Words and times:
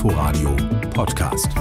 Inforadio 0.00 0.56
Podcast. 0.94 1.52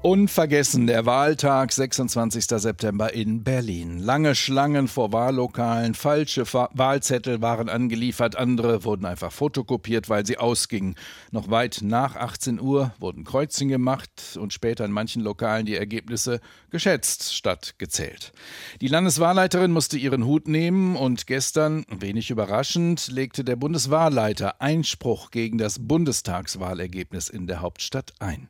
Unvergessen 0.00 0.86
der 0.86 1.06
Wahltag 1.06 1.72
26. 1.72 2.44
September 2.44 3.12
in 3.14 3.42
Berlin. 3.42 3.98
Lange 3.98 4.36
Schlangen 4.36 4.86
vor 4.86 5.12
Wahllokalen, 5.12 5.94
falsche 5.94 6.44
Wahlzettel 6.52 7.42
waren 7.42 7.68
angeliefert, 7.68 8.36
andere 8.36 8.84
wurden 8.84 9.06
einfach 9.06 9.32
fotokopiert, 9.32 10.08
weil 10.08 10.24
sie 10.24 10.38
ausgingen. 10.38 10.94
Noch 11.32 11.50
weit 11.50 11.80
nach 11.82 12.14
18 12.14 12.60
Uhr 12.60 12.92
wurden 13.00 13.24
Kreuzchen 13.24 13.68
gemacht 13.68 14.38
und 14.40 14.52
später 14.52 14.84
in 14.84 14.92
manchen 14.92 15.20
Lokalen 15.20 15.66
die 15.66 15.74
Ergebnisse 15.74 16.38
geschätzt 16.70 17.34
statt 17.34 17.74
gezählt. 17.78 18.32
Die 18.80 18.88
Landeswahlleiterin 18.88 19.72
musste 19.72 19.98
ihren 19.98 20.24
Hut 20.24 20.46
nehmen 20.46 20.94
und 20.94 21.26
gestern, 21.26 21.84
wenig 21.90 22.30
überraschend, 22.30 23.08
legte 23.08 23.42
der 23.42 23.56
Bundeswahlleiter 23.56 24.60
Einspruch 24.60 25.32
gegen 25.32 25.58
das 25.58 25.80
Bundestagswahlergebnis 25.80 27.28
in 27.28 27.48
der 27.48 27.62
Hauptstadt 27.62 28.12
ein. 28.20 28.48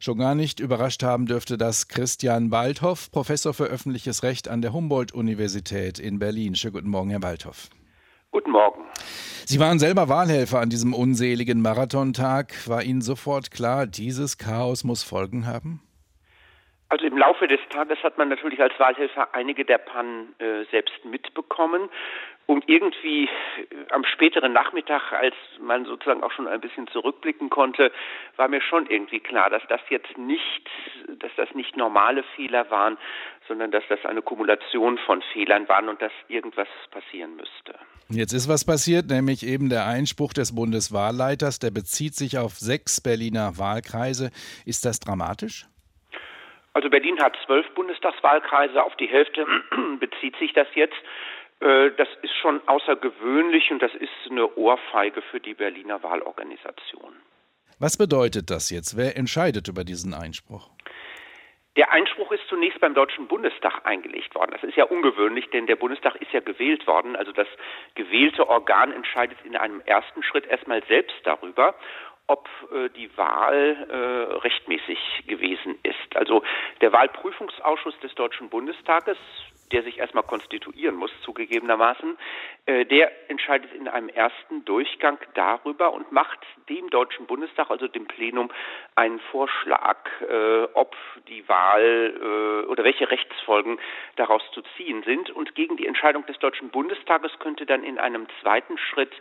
Schon 0.00 0.18
gar 0.18 0.34
nicht 0.34 0.60
überrascht 0.82 1.04
haben 1.04 1.26
dürfte 1.26 1.56
das 1.56 1.86
Christian 1.86 2.50
Waldhoff, 2.50 3.08
Professor 3.12 3.54
für 3.54 3.66
öffentliches 3.66 4.24
Recht 4.24 4.48
an 4.48 4.62
der 4.62 4.72
Humboldt-Universität 4.72 6.00
in 6.00 6.18
Berlin. 6.18 6.56
Schönen 6.56 6.72
guten 6.72 6.90
Morgen, 6.90 7.10
Herr 7.10 7.22
Waldhoff. 7.22 7.68
Guten 8.32 8.50
Morgen. 8.50 8.82
Sie 9.46 9.60
waren 9.60 9.78
selber 9.78 10.08
Wahlhelfer 10.08 10.58
an 10.58 10.70
diesem 10.70 10.92
unseligen 10.92 11.62
Marathontag. 11.62 12.68
War 12.68 12.82
Ihnen 12.82 13.00
sofort 13.00 13.52
klar, 13.52 13.86
dieses 13.86 14.38
Chaos 14.38 14.82
muss 14.82 15.04
Folgen 15.04 15.46
haben? 15.46 15.80
Also 16.88 17.06
im 17.06 17.16
Laufe 17.16 17.46
des 17.46 17.60
Tages 17.70 17.96
hat 18.02 18.18
man 18.18 18.28
natürlich 18.28 18.60
als 18.60 18.78
Wahlhelfer 18.80 19.32
einige 19.36 19.64
der 19.64 19.78
Pannen 19.78 20.34
äh, 20.40 20.64
selbst 20.72 21.04
mitbekommen. 21.04 21.90
Und 22.46 22.68
irgendwie 22.68 23.24
äh, 23.24 23.28
am 23.90 24.04
späteren 24.04 24.52
Nachmittag, 24.52 25.12
als 25.12 25.34
man 25.60 25.84
sozusagen 25.84 26.22
auch 26.22 26.32
schon 26.32 26.48
ein 26.48 26.60
bisschen 26.60 26.86
zurückblicken 26.88 27.50
konnte, 27.50 27.92
war 28.36 28.48
mir 28.48 28.60
schon 28.60 28.86
irgendwie 28.86 29.20
klar, 29.20 29.48
dass 29.48 29.62
das 29.68 29.80
jetzt 29.90 30.18
nicht, 30.18 30.68
dass 31.18 31.30
das 31.36 31.54
nicht 31.54 31.76
normale 31.76 32.22
Fehler 32.36 32.70
waren, 32.70 32.98
sondern 33.48 33.70
dass 33.70 33.84
das 33.88 34.04
eine 34.04 34.22
Kumulation 34.22 34.98
von 34.98 35.22
Fehlern 35.32 35.68
waren 35.68 35.88
und 35.88 36.02
dass 36.02 36.12
irgendwas 36.28 36.68
passieren 36.90 37.36
müsste. 37.36 37.74
Jetzt 38.08 38.32
ist 38.32 38.48
was 38.48 38.66
passiert, 38.66 39.06
nämlich 39.08 39.46
eben 39.46 39.70
der 39.70 39.86
Einspruch 39.86 40.32
des 40.32 40.54
Bundeswahlleiters, 40.54 41.60
der 41.60 41.70
bezieht 41.70 42.14
sich 42.14 42.38
auf 42.38 42.52
sechs 42.52 43.00
Berliner 43.00 43.56
Wahlkreise. 43.56 44.30
Ist 44.66 44.84
das 44.84 45.00
dramatisch? 45.00 45.66
Also 46.74 46.88
Berlin 46.88 47.20
hat 47.20 47.36
zwölf 47.44 47.68
Bundestagswahlkreise, 47.74 48.82
auf 48.82 48.96
die 48.96 49.06
Hälfte 49.06 49.46
bezieht 50.00 50.36
sich 50.36 50.52
das 50.52 50.68
jetzt. 50.74 50.96
Äh, 51.62 51.92
das 51.96 52.08
ist 52.22 52.34
schon 52.40 52.60
außergewöhnlich 52.66 53.70
und 53.70 53.80
das 53.80 53.94
ist 53.94 54.10
eine 54.30 54.54
Ohrfeige 54.56 55.22
für 55.22 55.40
die 55.40 55.54
Berliner 55.54 56.02
Wahlorganisation. 56.02 57.14
Was 57.78 57.96
bedeutet 57.96 58.50
das 58.50 58.70
jetzt? 58.70 58.96
Wer 58.96 59.16
entscheidet 59.16 59.68
über 59.68 59.84
diesen 59.84 60.14
Einspruch? 60.14 60.70
Der 61.76 61.90
Einspruch 61.90 62.30
ist 62.32 62.42
zunächst 62.48 62.80
beim 62.80 62.92
Deutschen 62.92 63.28
Bundestag 63.28 63.86
eingelegt 63.86 64.34
worden. 64.34 64.50
Das 64.52 64.62
ist 64.62 64.76
ja 64.76 64.84
ungewöhnlich, 64.84 65.48
denn 65.50 65.66
der 65.66 65.76
Bundestag 65.76 66.16
ist 66.16 66.30
ja 66.32 66.40
gewählt 66.40 66.86
worden. 66.86 67.16
Also 67.16 67.32
das 67.32 67.46
gewählte 67.94 68.46
Organ 68.48 68.92
entscheidet 68.92 69.38
in 69.44 69.56
einem 69.56 69.80
ersten 69.86 70.22
Schritt 70.22 70.46
erstmal 70.46 70.84
selbst 70.86 71.16
darüber 71.24 71.74
ob 72.28 72.48
äh, 72.72 72.88
die 72.90 73.14
Wahl 73.16 73.86
äh, 73.90 74.34
rechtmäßig 74.38 75.24
gewesen 75.26 75.78
ist. 75.82 76.16
Also 76.16 76.42
der 76.80 76.92
Wahlprüfungsausschuss 76.92 77.98
des 78.00 78.14
Deutschen 78.14 78.48
Bundestages, 78.48 79.18
der 79.72 79.82
sich 79.82 79.98
erstmal 79.98 80.24
konstituieren 80.24 80.96
muss, 80.96 81.10
zugegebenermaßen, 81.22 82.16
äh, 82.66 82.84
der 82.84 83.10
entscheidet 83.30 83.72
in 83.72 83.88
einem 83.88 84.08
ersten 84.08 84.64
Durchgang 84.64 85.18
darüber 85.34 85.92
und 85.92 86.12
macht 86.12 86.38
dem 86.68 86.90
Deutschen 86.90 87.26
Bundestag, 87.26 87.70
also 87.70 87.88
dem 87.88 88.06
Plenum, 88.06 88.50
einen 88.94 89.18
Vorschlag, 89.30 89.98
äh, 90.20 90.64
ob 90.74 90.94
die 91.28 91.48
Wahl 91.48 92.14
äh, 92.20 92.66
oder 92.66 92.84
welche 92.84 93.10
Rechtsfolgen 93.10 93.78
daraus 94.16 94.42
zu 94.52 94.62
ziehen 94.76 95.02
sind. 95.04 95.30
Und 95.30 95.54
gegen 95.54 95.76
die 95.76 95.86
Entscheidung 95.86 96.26
des 96.26 96.38
Deutschen 96.38 96.70
Bundestages 96.70 97.32
könnte 97.38 97.66
dann 97.66 97.82
in 97.82 97.98
einem 97.98 98.26
zweiten 98.40 98.78
Schritt 98.78 99.12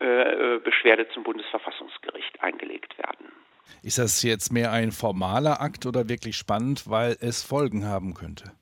äh, 0.00 0.56
äh, 0.56 0.58
Beschwerde 0.58 1.08
zum 1.10 1.22
Bundesverfassungsgericht 1.22 2.42
eingelegt 2.42 2.98
werden. 2.98 3.30
Ist 3.82 3.98
das 3.98 4.22
jetzt 4.22 4.52
mehr 4.52 4.72
ein 4.72 4.90
formaler 4.90 5.60
Akt 5.60 5.86
oder 5.86 6.08
wirklich 6.08 6.36
spannend, 6.36 6.84
weil 6.88 7.16
es 7.20 7.42
Folgen 7.42 7.86
haben 7.86 8.14
könnte? 8.14 8.52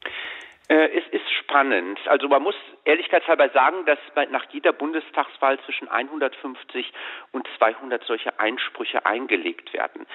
Äh, 0.69 0.89
es 0.99 1.05
ist 1.11 1.20
spannend. 1.51 1.99
Also 2.07 2.29
man 2.29 2.43
muss 2.43 2.55
ehrlichkeitshalber 2.85 3.49
sagen, 3.51 3.85
dass 3.87 3.99
nach 4.31 4.47
jeder 4.51 4.73
Bundestagswahl 4.73 5.59
zwischen 5.61 5.89
150 5.89 6.93
und 7.33 7.47
200 7.59 8.05
solche 8.05 8.39
Einsprüche 8.39 9.05
eingelegt 9.05 9.73
werden 9.73 10.07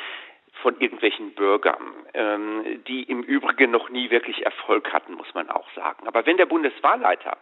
von 0.61 0.79
irgendwelchen 0.79 1.35
Bürgern, 1.35 1.93
ähm, 2.13 2.83
die 2.87 3.03
im 3.03 3.23
Übrigen 3.23 3.71
noch 3.71 3.89
nie 3.89 4.09
wirklich 4.09 4.45
Erfolg 4.45 4.93
hatten, 4.93 5.13
muss 5.13 5.33
man 5.33 5.49
auch 5.49 5.69
sagen. 5.75 6.07
Aber 6.07 6.25
wenn 6.25 6.37
der 6.37 6.45
Bundeswahlleiter 6.45 7.37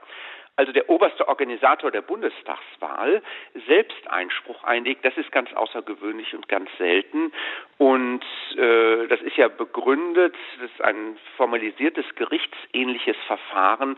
also 0.56 0.72
der 0.72 0.90
oberste 0.90 1.28
Organisator 1.28 1.90
der 1.90 2.02
Bundestagswahl, 2.02 3.22
selbst 3.68 4.08
Einspruch 4.08 4.64
einlegt. 4.64 5.04
Das 5.04 5.18
ist 5.18 5.32
ganz 5.32 5.52
außergewöhnlich 5.54 6.36
und 6.36 6.48
ganz 6.48 6.70
selten. 6.78 7.32
Und 7.78 8.24
äh, 8.56 9.08
das 9.08 9.22
ist 9.22 9.36
ja 9.38 9.48
begründet, 9.48 10.36
das 10.60 10.70
ist 10.70 10.82
ein 10.82 11.18
formalisiertes 11.38 12.06
gerichtsähnliches 12.16 13.18
Verfahren. 13.26 13.98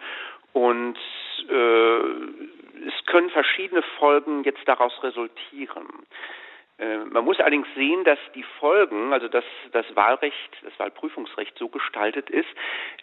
Und 0.53 0.97
äh, 1.49 2.87
es 2.87 3.05
können 3.05 3.29
verschiedene 3.29 3.81
Folgen 3.99 4.43
jetzt 4.43 4.65
daraus 4.65 5.03
resultieren. 5.03 5.87
Äh, 6.77 6.97
man 6.97 7.23
muss 7.23 7.39
allerdings 7.39 7.67
sehen, 7.75 8.03
dass 8.03 8.19
die 8.33 8.43
Folgen, 8.59 9.13
also 9.13 9.27
dass 9.27 9.45
das 9.71 9.85
Wahlrecht, 9.95 10.35
das 10.61 10.77
Wahlprüfungsrecht 10.77 11.57
so 11.57 11.69
gestaltet 11.69 12.29
ist, 12.29 12.49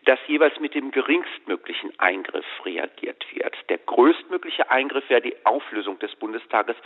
dass 0.04 0.18
jeweils 0.26 0.58
mit 0.60 0.74
dem 0.74 0.90
geringstmöglichen 0.90 1.98
Eingriff 1.98 2.44
reagiert 2.64 3.24
wird. 3.34 3.56
Der 3.70 3.78
größtmögliche 3.78 4.70
Eingriff 4.70 5.08
wäre 5.08 5.22
die 5.22 5.36
Auflösung 5.44 5.98
des 6.00 6.14
Bundestages 6.16 6.76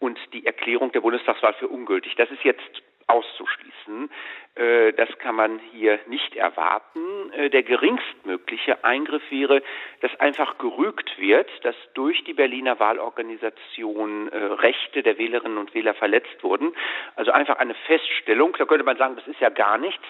und 0.00 0.18
die 0.32 0.44
Erklärung 0.44 0.92
der 0.92 1.00
Bundestagswahl 1.00 1.54
für 1.54 1.68
ungültig. 1.68 2.14
Das 2.16 2.30
ist 2.30 2.44
jetzt 2.44 2.82
auszuschließen. 3.06 4.10
Äh, 4.54 4.92
das 4.92 5.08
kann 5.18 5.34
man 5.34 5.58
hier 5.72 5.98
nicht 6.06 6.36
erwarten. 6.36 7.32
Äh, 7.32 7.50
der 7.50 7.62
geringstmögliche 7.62 8.84
Eingriff 8.84 9.22
wäre, 9.30 9.62
dass 10.00 10.14
einfach 10.20 10.58
gerügt 10.58 11.18
wird, 11.18 11.48
dass 11.64 11.76
durch 11.94 12.22
die 12.24 12.34
Berliner 12.34 12.78
Wahlorganisation 12.78 14.28
äh, 14.28 14.36
Rechte 14.36 15.02
der 15.02 15.18
Wählerinnen 15.18 15.58
und 15.58 15.74
Wähler 15.74 15.94
verletzt 15.94 16.42
wurden. 16.42 16.74
Also 17.16 17.32
einfach 17.32 17.58
eine 17.58 17.74
Feststellung. 17.86 18.54
Da 18.58 18.64
könnte 18.64 18.84
man 18.84 18.96
sagen, 18.96 19.16
das 19.16 19.26
ist 19.26 19.40
ja 19.40 19.50
gar 19.50 19.78
nichts. 19.78 20.04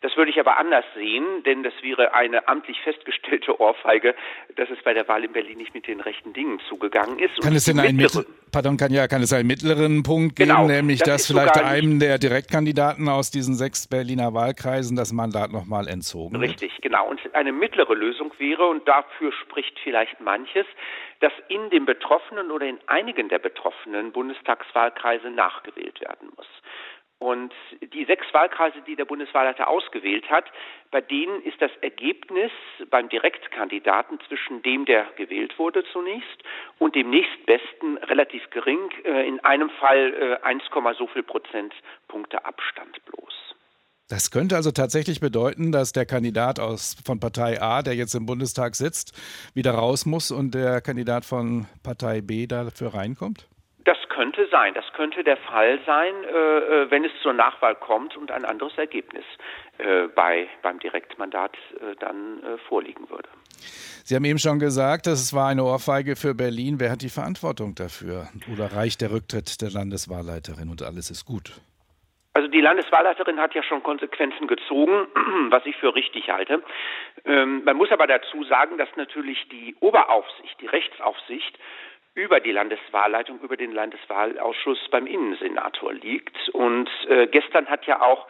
Das 0.00 0.16
würde 0.16 0.30
ich 0.30 0.38
aber 0.38 0.58
anders 0.58 0.84
sehen, 0.94 1.42
denn 1.44 1.64
das 1.64 1.72
wäre 1.82 2.14
eine 2.14 2.46
amtlich 2.46 2.80
festgestellte 2.82 3.60
Ohrfeige, 3.60 4.14
dass 4.54 4.70
es 4.70 4.78
bei 4.84 4.94
der 4.94 5.08
Wahl 5.08 5.24
in 5.24 5.32
Berlin 5.32 5.58
nicht 5.58 5.74
mit 5.74 5.88
den 5.88 6.00
rechten 6.00 6.32
Dingen 6.32 6.60
zugegangen 6.68 7.18
ist. 7.18 7.40
Kann 7.40 7.54
es 7.54 7.64
denn 7.64 7.80
einen, 7.80 7.96
mittlere, 7.96 8.24
pardon, 8.52 8.76
kann, 8.76 8.92
ja, 8.92 9.08
kann 9.08 9.22
es 9.22 9.32
einen 9.32 9.48
mittleren 9.48 10.04
Punkt 10.04 10.36
geben, 10.36 10.50
genau, 10.50 10.66
nämlich 10.68 11.00
das 11.00 11.08
dass 11.08 11.26
vielleicht 11.26 11.58
einem 11.58 11.98
der 11.98 12.18
Direktkandidaten 12.18 13.08
aus 13.08 13.32
diesen 13.32 13.54
sechs 13.54 13.88
Berliner 13.88 14.34
Wahlkreisen 14.34 14.96
das 14.96 15.12
Mandat 15.12 15.50
nochmal 15.50 15.88
entzogen 15.88 16.36
Richtig, 16.36 16.72
wird? 16.74 16.82
genau. 16.82 17.08
Und 17.08 17.18
eine 17.34 17.52
mittlere 17.52 17.94
Lösung 17.94 18.32
wäre, 18.38 18.66
und 18.66 18.86
dafür 18.86 19.32
spricht 19.32 19.78
vielleicht 19.82 20.20
manches, 20.20 20.66
dass 21.20 21.32
in 21.48 21.70
den 21.70 21.84
betroffenen 21.84 22.52
oder 22.52 22.66
in 22.66 22.78
einigen 22.86 23.28
der 23.28 23.40
betroffenen 23.40 24.12
Bundestagswahlkreise 24.12 25.30
nachgewählt 25.30 26.00
werden 26.00 26.28
muss. 26.36 26.46
Und 27.18 27.52
die 27.92 28.04
sechs 28.04 28.32
Wahlkreise, 28.32 28.80
die 28.86 28.94
der 28.94 29.04
Bundeswahlleiter 29.04 29.68
ausgewählt 29.68 30.30
hat, 30.30 30.44
bei 30.92 31.00
denen 31.00 31.42
ist 31.42 31.60
das 31.60 31.72
Ergebnis 31.80 32.52
beim 32.90 33.08
Direktkandidaten 33.08 34.20
zwischen 34.28 34.62
dem, 34.62 34.84
der 34.84 35.04
gewählt 35.16 35.58
wurde 35.58 35.84
zunächst, 35.92 36.42
und 36.78 36.94
dem 36.94 37.10
nächstbesten 37.10 37.98
relativ 37.98 38.48
gering. 38.50 38.90
Äh, 39.04 39.26
in 39.26 39.40
einem 39.40 39.70
Fall 39.70 40.38
1, 40.42 40.62
äh, 40.62 40.94
so 40.96 41.08
viel 41.08 41.24
Prozentpunkte 41.24 42.44
Abstand 42.44 43.04
bloß. 43.06 43.34
Das 44.08 44.30
könnte 44.30 44.56
also 44.56 44.70
tatsächlich 44.70 45.20
bedeuten, 45.20 45.70
dass 45.70 45.92
der 45.92 46.06
Kandidat 46.06 46.60
aus, 46.60 46.96
von 47.04 47.20
Partei 47.20 47.60
A, 47.60 47.82
der 47.82 47.94
jetzt 47.94 48.14
im 48.14 48.24
Bundestag 48.24 48.74
sitzt, 48.74 49.12
wieder 49.54 49.72
raus 49.72 50.06
muss 50.06 50.30
und 50.30 50.54
der 50.54 50.80
Kandidat 50.80 51.26
von 51.26 51.66
Partei 51.82 52.22
B 52.22 52.46
dafür 52.46 52.94
reinkommt? 52.94 53.48
Könnte 54.08 54.48
sein. 54.50 54.74
Das 54.74 54.84
könnte 54.92 55.24
der 55.24 55.36
Fall 55.36 55.78
sein, 55.86 56.14
äh, 56.24 56.28
äh, 56.28 56.90
wenn 56.90 57.04
es 57.04 57.12
zur 57.22 57.32
Nachwahl 57.32 57.74
kommt 57.74 58.16
und 58.16 58.30
ein 58.30 58.44
anderes 58.44 58.76
Ergebnis 58.76 59.24
äh, 59.78 60.08
bei, 60.08 60.48
beim 60.62 60.78
Direktmandat 60.78 61.56
äh, 61.80 61.94
dann 61.98 62.42
äh, 62.42 62.58
vorliegen 62.68 63.08
würde. 63.10 63.28
Sie 64.04 64.14
haben 64.14 64.24
eben 64.24 64.38
schon 64.38 64.58
gesagt, 64.58 65.06
das 65.06 65.34
war 65.34 65.48
eine 65.48 65.64
Ohrfeige 65.64 66.16
für 66.16 66.34
Berlin. 66.34 66.80
Wer 66.80 66.90
hat 66.90 67.02
die 67.02 67.08
Verantwortung 67.10 67.74
dafür? 67.74 68.28
Oder 68.52 68.72
reicht 68.72 69.00
der 69.00 69.10
Rücktritt 69.10 69.60
der 69.60 69.70
Landeswahlleiterin 69.70 70.68
und 70.70 70.82
alles 70.82 71.10
ist 71.10 71.24
gut? 71.24 71.60
Also 72.38 72.48
die 72.48 72.60
Landeswahlleiterin 72.60 73.40
hat 73.40 73.54
ja 73.54 73.62
schon 73.64 73.82
Konsequenzen 73.82 74.46
gezogen, 74.46 75.08
was 75.50 75.66
ich 75.66 75.76
für 75.76 75.94
richtig 75.94 76.30
halte. 76.30 76.62
Ähm, 77.24 77.64
man 77.64 77.76
muss 77.76 77.90
aber 77.90 78.06
dazu 78.06 78.44
sagen, 78.44 78.78
dass 78.78 78.88
natürlich 78.96 79.48
die 79.48 79.74
Oberaufsicht, 79.80 80.60
die 80.60 80.66
Rechtsaufsicht 80.66 81.58
über 82.14 82.40
die 82.40 82.52
Landeswahlleitung, 82.52 83.40
über 83.40 83.56
den 83.56 83.72
Landeswahlausschuss 83.72 84.88
beim 84.90 85.06
Innensenator 85.06 85.92
liegt. 85.92 86.36
Und 86.50 86.90
äh, 87.08 87.26
gestern 87.28 87.66
hat 87.66 87.86
ja 87.86 88.00
auch 88.00 88.26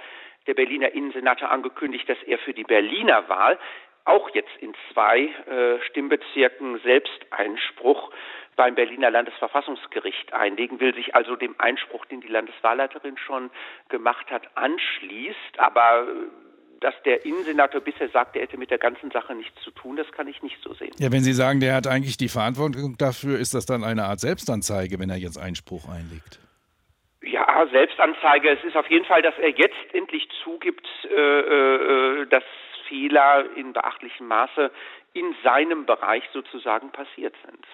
der 0.47 0.55
Berliner 0.55 0.93
Innensenator 0.93 1.51
angekündigt, 1.51 2.09
dass 2.09 2.23
er 2.25 2.39
für 2.39 2.55
die 2.55 2.65
Berliner 2.65 3.29
Wahl 3.29 3.59
auch 4.05 4.31
jetzt 4.35 4.57
in 4.61 4.75
zwei 4.93 5.27
äh, 5.47 5.81
Stimmbezirken 5.87 6.81
Selbsteinspruch 6.81 8.11
beim 8.57 8.75
Berliner 8.75 9.11
Landesverfassungsgericht 9.11 10.33
einlegen, 10.33 10.81
will 10.81 10.95
sich 10.95 11.15
also 11.15 11.37
dem 11.37 11.55
Einspruch, 11.59 12.05
den 12.07 12.21
die 12.21 12.29
Landeswahlleiterin 12.29 13.17
schon 13.19 13.51
gemacht 13.89 14.31
hat, 14.31 14.49
anschließt. 14.57 15.59
Aber 15.59 16.09
äh, 16.09 16.48
dass 16.81 16.95
der 17.05 17.25
Innensenator 17.25 17.81
bisher 17.81 18.09
sagt, 18.09 18.37
er 18.37 18.43
hätte 18.43 18.57
mit 18.57 18.71
der 18.71 18.79
ganzen 18.79 19.11
Sache 19.11 19.35
nichts 19.35 19.61
zu 19.63 19.71
tun, 19.71 19.97
das 19.97 20.11
kann 20.13 20.29
ich 20.29 20.43
nicht 20.43 20.59
so 20.63 20.75
sehen. 20.75 20.93
Ja, 20.99 21.11
wenn 21.11 21.23
Sie 21.23 21.33
sagen, 21.33 21.61
der 21.61 21.75
hat 21.75 21.87
eigentlich 21.87 22.17
die 22.17 22.29
Verantwortung 22.29 22.97
dafür, 22.99 23.39
ist 23.39 23.55
das 23.55 23.67
dann 23.67 23.85
eine 23.85 24.05
Art 24.05 24.21
Selbstanzeige, 24.21 24.99
wenn 24.99 25.11
er 25.11 25.17
jetzt 25.17 25.39
Einspruch 25.39 25.89
einlegt? 25.89 26.41
Ja, 27.23 27.67
Selbstanzeige. 27.71 28.51
Es 28.51 28.65
ist 28.65 28.77
auf 28.77 28.89
jeden 28.91 29.05
Fall, 29.05 29.23
dass 29.23 29.35
er 29.39 29.51
jetzt 29.51 29.77
endlich 29.93 30.29
zugibt, 30.45 30.87
äh, 31.11 31.41
äh, 31.41 32.27
dass 32.27 32.45
Fehler 32.89 33.45
in 33.57 33.73
beachtlichem 33.73 34.27
Maße 34.27 34.71
in 35.15 35.35
seinem 35.43 35.85
Bereich 35.85 36.23
sozusagen 36.33 36.91
passiert 36.91 37.35
sind. 37.45 37.67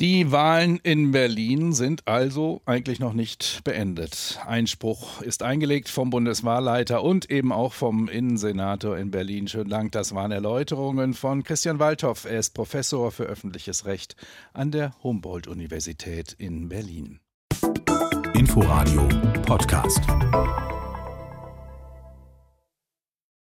Die 0.00 0.30
Wahlen 0.30 0.78
in 0.84 1.10
Berlin 1.10 1.72
sind 1.72 2.06
also 2.06 2.62
eigentlich 2.66 3.00
noch 3.00 3.14
nicht 3.14 3.64
beendet. 3.64 4.38
Einspruch 4.46 5.22
ist 5.22 5.42
eingelegt 5.42 5.88
vom 5.88 6.10
Bundeswahlleiter 6.10 7.02
und 7.02 7.28
eben 7.32 7.50
auch 7.50 7.72
vom 7.72 8.06
Innensenator 8.06 8.96
in 8.96 9.10
Berlin. 9.10 9.48
Schönen 9.48 9.70
Dank, 9.70 9.90
das 9.90 10.14
waren 10.14 10.30
Erläuterungen 10.30 11.14
von 11.14 11.42
Christian 11.42 11.80
Waldhoff. 11.80 12.26
Er 12.26 12.38
ist 12.38 12.54
Professor 12.54 13.10
für 13.10 13.24
öffentliches 13.24 13.86
Recht 13.86 14.14
an 14.52 14.70
der 14.70 14.94
Humboldt-Universität 15.02 16.32
in 16.38 16.68
Berlin. 16.68 17.18
Inforadio 18.34 19.08
Podcast. 19.46 20.02